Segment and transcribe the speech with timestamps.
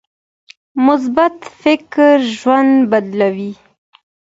[0.85, 3.53] مثبت فکر ژوند بدلوي.